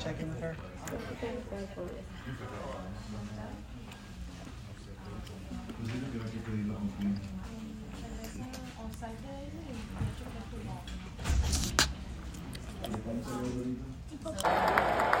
check 0.00 0.20
in 0.20 0.28
with 0.28 0.40
her? 0.40 0.56
together. 14.34 15.13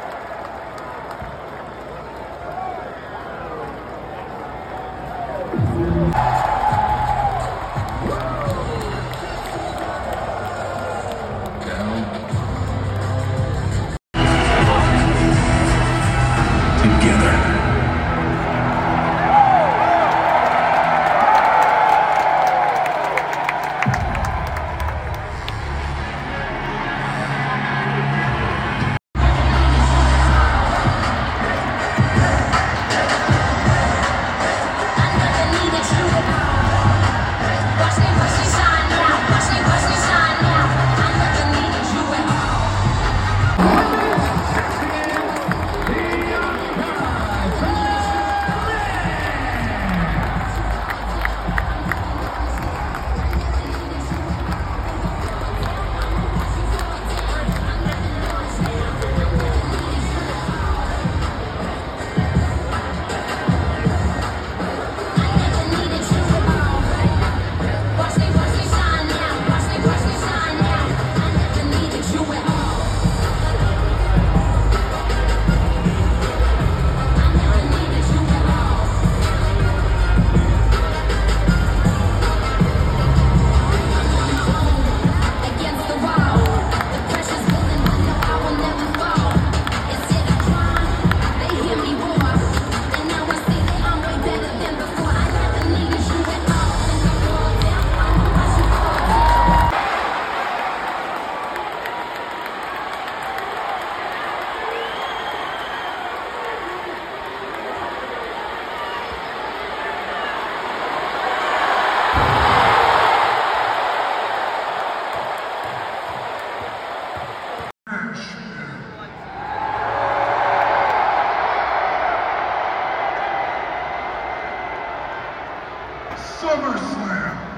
SummerSlam. 126.16 127.53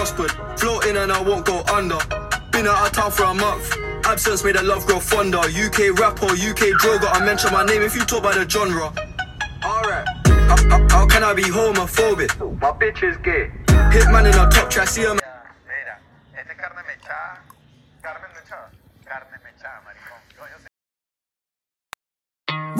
Would 0.00 0.08
have 0.08 0.20
I 0.20 0.24
prospered? 0.24 0.58
Floating 0.60 0.96
and 0.96 1.12
I 1.12 1.20
won't 1.20 1.44
go 1.44 1.60
under. 1.74 1.98
Been 2.52 2.66
out 2.66 2.86
of 2.86 2.92
town 2.92 3.10
for 3.10 3.24
a 3.24 3.34
month. 3.34 3.76
Absence 4.06 4.42
made 4.42 4.56
the 4.56 4.62
love 4.62 4.86
grow 4.86 4.98
fonder. 4.98 5.38
UK 5.38 5.92
rapper, 5.98 6.32
UK 6.32 6.72
droga. 6.80 7.08
I 7.12 7.24
mention 7.24 7.52
my 7.52 7.64
name 7.64 7.82
if 7.82 7.94
you 7.94 8.00
talk 8.06 8.20
about 8.20 8.34
the 8.34 8.48
genre. 8.48 8.92
Alright. 9.62 10.06
How, 10.26 10.56
how- 10.70 10.88
how 10.88 11.06
can 11.06 11.22
I 11.22 11.34
be 11.34 11.42
homophobic? 11.42 12.30
My 12.60 12.72
bitch 12.72 13.02
is 13.02 13.16
gay. 13.18 13.50
Hitman 13.92 14.24
in 14.26 14.34
a 14.38 14.48
top 14.50 14.70
track, 14.70 14.88
see 14.88 15.02
him. 15.02 15.18
Mira, 15.68 15.98
este 16.34 16.50
es 16.52 16.56
carne 16.56 16.82
mechada. 16.88 17.40
Carmen 18.02 18.30
mechada. 18.36 18.70
Carne 19.04 19.36
mechada, 19.44 19.80
maricón. 19.84 20.18
Coño, 20.38 20.56
se- 20.62 20.68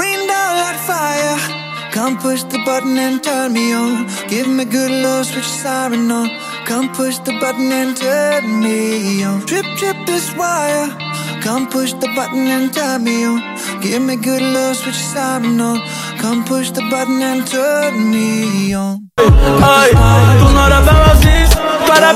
Rain 0.00 0.26
down 0.26 0.52
like 0.64 0.80
fire. 0.88 1.38
Come 1.92 2.16
push 2.18 2.42
the 2.44 2.58
button 2.64 2.96
and 2.98 3.22
turn 3.22 3.52
me 3.52 3.74
on. 3.74 4.06
Give 4.28 4.46
me 4.48 4.64
good 4.64 4.90
love, 4.90 5.26
switch 5.26 5.44
siren 5.44 6.10
on. 6.10 6.30
Come 6.70 6.88
push 6.92 7.18
the 7.18 7.32
button 7.40 7.72
and 7.72 7.96
turn 7.96 8.62
me 8.62 9.24
on. 9.24 9.44
Trip, 9.44 9.66
trip 9.76 9.96
this 10.06 10.32
wire. 10.36 10.86
Come 11.42 11.68
push 11.68 11.92
the 11.94 12.06
button 12.14 12.46
and 12.46 12.72
turn 12.72 13.02
me 13.02 13.24
on. 13.24 13.42
Give 13.82 14.00
me 14.00 14.14
good 14.14 14.40
love, 14.40 14.76
switch 14.76 14.94
siren 14.94 15.60
on. 15.60 15.80
Come 16.18 16.44
push 16.44 16.70
the 16.70 16.82
button 16.88 17.20
and 17.22 17.44
turn 17.44 18.12
me 18.12 18.72
on. 18.72 19.10
Ay, 19.18 19.90
tú 20.38 20.48
no 20.54 20.64
eras 20.64 20.86
tan 20.86 21.10
así, 21.10 21.36
para 21.88 22.12